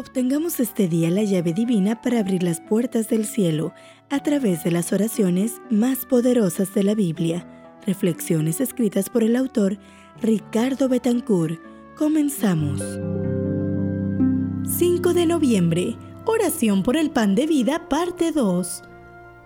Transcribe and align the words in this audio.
Obtengamos 0.00 0.60
este 0.60 0.88
día 0.88 1.10
la 1.10 1.24
llave 1.24 1.52
divina 1.52 2.00
para 2.00 2.20
abrir 2.20 2.42
las 2.42 2.58
puertas 2.58 3.10
del 3.10 3.26
cielo 3.26 3.74
a 4.08 4.22
través 4.22 4.64
de 4.64 4.70
las 4.70 4.94
oraciones 4.94 5.60
más 5.68 6.06
poderosas 6.06 6.72
de 6.72 6.84
la 6.84 6.94
Biblia. 6.94 7.46
Reflexiones 7.86 8.62
escritas 8.62 9.10
por 9.10 9.22
el 9.22 9.36
autor 9.36 9.76
Ricardo 10.22 10.88
Betancourt. 10.88 11.60
Comenzamos. 11.98 12.80
5 14.74 15.12
de 15.12 15.26
noviembre. 15.26 15.96
Oración 16.24 16.82
por 16.82 16.96
el 16.96 17.10
pan 17.10 17.34
de 17.34 17.46
vida, 17.46 17.86
parte 17.90 18.32
2. 18.32 18.82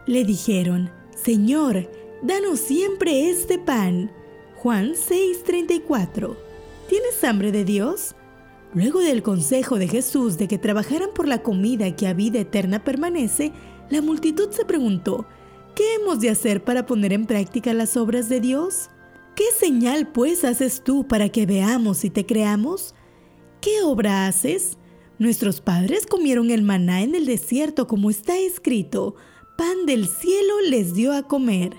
Le 0.06 0.24
dijeron, 0.24 0.88
Señor, 1.16 1.90
danos 2.22 2.60
siempre 2.60 3.28
este 3.28 3.58
pan. 3.58 4.12
Juan 4.54 4.92
6:34. 4.94 6.36
¿Tienes 6.88 7.24
hambre 7.24 7.50
de 7.50 7.64
Dios? 7.64 8.14
Luego 8.74 9.00
del 9.00 9.22
consejo 9.22 9.78
de 9.78 9.86
Jesús 9.86 10.36
de 10.36 10.48
que 10.48 10.58
trabajaran 10.58 11.10
por 11.14 11.28
la 11.28 11.42
comida 11.42 11.94
que 11.94 12.08
a 12.08 12.12
vida 12.12 12.40
eterna 12.40 12.82
permanece, 12.82 13.52
la 13.88 14.02
multitud 14.02 14.50
se 14.50 14.64
preguntó, 14.64 15.26
¿qué 15.76 15.94
hemos 15.94 16.18
de 16.18 16.30
hacer 16.30 16.64
para 16.64 16.84
poner 16.84 17.12
en 17.12 17.26
práctica 17.26 17.72
las 17.72 17.96
obras 17.96 18.28
de 18.28 18.40
Dios? 18.40 18.90
¿Qué 19.36 19.44
señal 19.56 20.08
pues 20.08 20.44
haces 20.44 20.82
tú 20.82 21.06
para 21.06 21.28
que 21.28 21.46
veamos 21.46 22.04
y 22.04 22.10
te 22.10 22.26
creamos? 22.26 22.96
¿Qué 23.60 23.82
obra 23.82 24.26
haces? 24.26 24.76
Nuestros 25.20 25.60
padres 25.60 26.06
comieron 26.06 26.50
el 26.50 26.62
maná 26.62 27.02
en 27.02 27.14
el 27.14 27.26
desierto 27.26 27.86
como 27.86 28.10
está 28.10 28.36
escrito, 28.38 29.14
pan 29.56 29.86
del 29.86 30.08
cielo 30.08 30.60
les 30.68 30.94
dio 30.94 31.12
a 31.12 31.22
comer. 31.22 31.76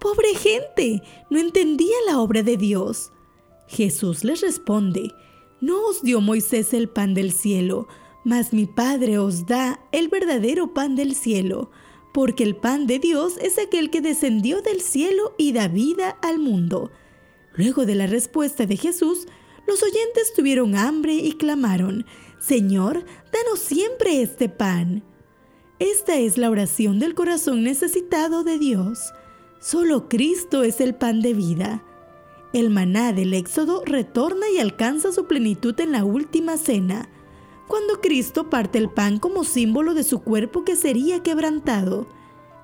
Pobre 0.00 0.34
gente, 0.34 1.02
no 1.30 1.38
entendía 1.38 1.94
la 2.08 2.18
obra 2.18 2.42
de 2.42 2.56
Dios. 2.56 3.12
Jesús 3.68 4.24
les 4.24 4.40
responde, 4.40 5.12
no 5.60 5.86
os 5.86 6.02
dio 6.02 6.20
Moisés 6.20 6.72
el 6.74 6.88
pan 6.88 7.14
del 7.14 7.32
cielo, 7.32 7.86
mas 8.24 8.52
mi 8.52 8.66
Padre 8.66 9.18
os 9.18 9.46
da 9.46 9.80
el 9.92 10.08
verdadero 10.08 10.72
pan 10.74 10.96
del 10.96 11.14
cielo, 11.14 11.70
porque 12.12 12.42
el 12.42 12.56
pan 12.56 12.86
de 12.86 12.98
Dios 12.98 13.36
es 13.38 13.58
aquel 13.58 13.90
que 13.90 14.00
descendió 14.00 14.62
del 14.62 14.80
cielo 14.80 15.34
y 15.38 15.52
da 15.52 15.68
vida 15.68 16.18
al 16.22 16.38
mundo. 16.38 16.90
Luego 17.54 17.86
de 17.86 17.94
la 17.94 18.06
respuesta 18.06 18.66
de 18.66 18.76
Jesús, 18.76 19.26
los 19.66 19.82
oyentes 19.82 20.32
tuvieron 20.34 20.76
hambre 20.76 21.14
y 21.14 21.32
clamaron, 21.32 22.06
Señor, 22.38 23.04
danos 23.32 23.60
siempre 23.60 24.22
este 24.22 24.48
pan. 24.48 25.04
Esta 25.78 26.16
es 26.16 26.38
la 26.38 26.50
oración 26.50 26.98
del 26.98 27.14
corazón 27.14 27.62
necesitado 27.62 28.44
de 28.44 28.58
Dios. 28.58 29.12
Solo 29.60 30.08
Cristo 30.08 30.62
es 30.62 30.80
el 30.80 30.94
pan 30.94 31.20
de 31.20 31.34
vida. 31.34 31.84
El 32.52 32.70
maná 32.70 33.12
del 33.12 33.32
Éxodo 33.32 33.82
retorna 33.84 34.46
y 34.52 34.58
alcanza 34.58 35.12
su 35.12 35.26
plenitud 35.26 35.78
en 35.78 35.92
la 35.92 36.04
última 36.04 36.56
cena, 36.56 37.08
cuando 37.68 38.00
Cristo 38.00 38.50
parte 38.50 38.78
el 38.78 38.90
pan 38.90 39.20
como 39.20 39.44
símbolo 39.44 39.94
de 39.94 40.02
su 40.02 40.20
cuerpo 40.22 40.64
que 40.64 40.74
sería 40.74 41.22
quebrantado. 41.22 42.08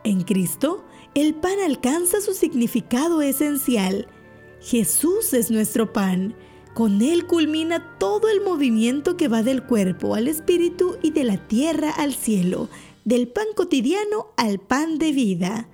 En 0.02 0.22
Cristo, 0.22 0.84
el 1.14 1.34
pan 1.34 1.60
alcanza 1.64 2.20
su 2.20 2.34
significado 2.34 3.22
esencial. 3.22 4.08
Jesús 4.60 5.32
es 5.32 5.52
nuestro 5.52 5.92
pan. 5.92 6.34
Con 6.74 7.00
Él 7.00 7.26
culmina 7.28 7.96
todo 7.98 8.28
el 8.28 8.40
movimiento 8.40 9.16
que 9.16 9.28
va 9.28 9.44
del 9.44 9.62
cuerpo 9.62 10.16
al 10.16 10.26
espíritu 10.26 10.96
y 11.00 11.12
de 11.12 11.22
la 11.22 11.36
tierra 11.46 11.90
al 11.92 12.14
cielo, 12.14 12.68
del 13.04 13.28
pan 13.28 13.46
cotidiano 13.54 14.32
al 14.36 14.58
pan 14.58 14.98
de 14.98 15.12
vida. 15.12 15.68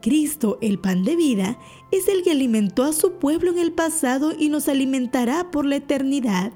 Cristo, 0.00 0.58
el 0.60 0.78
pan 0.78 1.04
de 1.04 1.16
vida, 1.16 1.58
es 1.90 2.08
el 2.08 2.22
que 2.22 2.30
alimentó 2.30 2.84
a 2.84 2.92
su 2.92 3.12
pueblo 3.14 3.50
en 3.50 3.58
el 3.58 3.72
pasado 3.72 4.32
y 4.38 4.48
nos 4.48 4.68
alimentará 4.68 5.50
por 5.50 5.64
la 5.64 5.76
eternidad. 5.76 6.52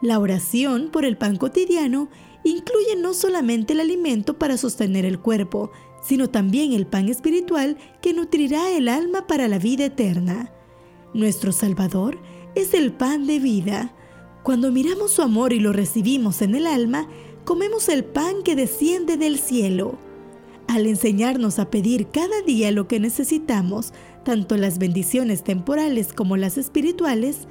La 0.00 0.18
oración 0.18 0.90
por 0.90 1.04
el 1.04 1.16
pan 1.16 1.36
cotidiano 1.36 2.08
incluye 2.44 2.96
no 2.96 3.14
solamente 3.14 3.72
el 3.72 3.80
alimento 3.80 4.38
para 4.38 4.56
sostener 4.56 5.04
el 5.04 5.20
cuerpo, 5.20 5.70
sino 6.02 6.28
también 6.28 6.72
el 6.72 6.86
pan 6.86 7.08
espiritual 7.08 7.76
que 8.00 8.12
nutrirá 8.12 8.70
el 8.72 8.88
alma 8.88 9.26
para 9.26 9.46
la 9.46 9.58
vida 9.58 9.84
eterna. 9.84 10.52
Nuestro 11.14 11.52
Salvador 11.52 12.18
es 12.54 12.74
el 12.74 12.92
pan 12.92 13.26
de 13.26 13.38
vida. 13.38 13.94
Cuando 14.42 14.72
miramos 14.72 15.12
su 15.12 15.22
amor 15.22 15.52
y 15.52 15.60
lo 15.60 15.72
recibimos 15.72 16.42
en 16.42 16.56
el 16.56 16.66
alma, 16.66 17.06
comemos 17.44 17.88
el 17.88 18.04
pan 18.04 18.42
que 18.42 18.56
desciende 18.56 19.16
del 19.16 19.38
cielo. 19.38 19.98
Al 20.72 20.86
enseñarnos 20.86 21.58
a 21.58 21.68
pedir 21.68 22.08
cada 22.08 22.40
día 22.46 22.70
lo 22.70 22.88
que 22.88 22.98
necesitamos, 22.98 23.92
tanto 24.24 24.56
las 24.56 24.78
bendiciones 24.78 25.44
temporales 25.44 26.14
como 26.14 26.38
las 26.38 26.56
espirituales, 26.56 27.46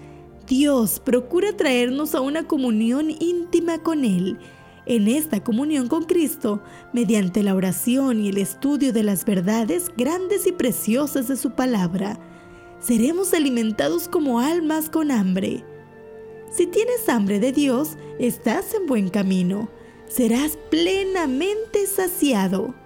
Dios 0.48 1.00
procura 1.00 1.56
traernos 1.56 2.16
a 2.16 2.22
una 2.22 2.48
comunión 2.48 3.12
íntima 3.12 3.78
con 3.78 4.06
Él. 4.06 4.40
En 4.88 5.08
esta 5.08 5.44
comunión 5.44 5.88
con 5.88 6.06
Cristo, 6.06 6.64
mediante 6.94 7.44
la 7.44 7.54
oración 7.54 8.26
y 8.26 8.30
el 8.30 8.40
estudio 8.40 8.92
de 8.92 9.04
las 9.04 9.24
verdades 9.24 9.92
grandes 9.96 10.48
y 10.48 10.52
preciosas 10.52 11.28
de 11.28 11.38
su 11.38 11.52
palabra, 11.52 12.20
seremos 12.80 13.36
alimentados 13.36 14.08
como 14.08 14.40
almas 14.40 14.90
con 14.90 15.12
hambre. 15.12 15.64
Si 16.52 16.66
tienes 16.66 17.08
hambre 17.08 17.40
de 17.40 17.52
Dios, 17.52 17.98
estás 18.18 18.74
en 18.74 18.88
buen 18.88 19.10
camino. 19.10 19.70
Serás 20.08 20.58
plenamente 20.72 21.86
saciado. 21.86 22.81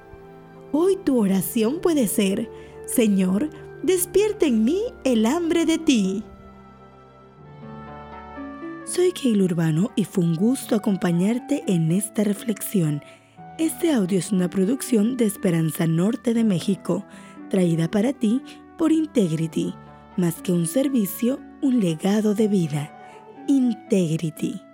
Hoy 0.71 0.97
tu 0.97 1.19
oración 1.19 1.79
puede 1.81 2.07
ser, 2.07 2.49
Señor, 2.85 3.49
despierta 3.83 4.45
en 4.45 4.63
mí 4.63 4.81
el 5.03 5.25
hambre 5.25 5.65
de 5.65 5.77
ti. 5.77 6.23
Soy 8.83 9.11
Keil 9.11 9.41
Urbano 9.41 9.91
y 9.95 10.03
fue 10.03 10.23
un 10.23 10.35
gusto 10.35 10.75
acompañarte 10.75 11.63
en 11.67 11.91
esta 11.91 12.23
reflexión. 12.23 13.01
Este 13.57 13.91
audio 13.91 14.19
es 14.19 14.31
una 14.31 14.49
producción 14.49 15.17
de 15.17 15.25
Esperanza 15.25 15.87
Norte 15.87 16.33
de 16.33 16.43
México, 16.43 17.05
traída 17.49 17.89
para 17.89 18.13
ti 18.13 18.41
por 18.77 18.91
Integrity, 18.91 19.73
más 20.17 20.41
que 20.41 20.51
un 20.51 20.67
servicio, 20.67 21.39
un 21.61 21.79
legado 21.79 22.35
de 22.35 22.47
vida. 22.47 22.91
Integrity. 23.47 24.64